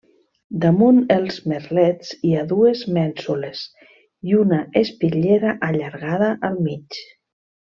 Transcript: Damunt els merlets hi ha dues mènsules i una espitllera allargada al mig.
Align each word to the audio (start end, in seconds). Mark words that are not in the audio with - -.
Damunt 0.61 0.95
els 1.15 1.35
merlets 1.51 2.15
hi 2.29 2.31
ha 2.39 2.45
dues 2.53 2.81
mènsules 2.97 3.61
i 4.31 4.35
una 4.45 4.63
espitllera 4.85 5.55
allargada 5.69 6.33
al 6.51 6.59
mig. 6.71 6.99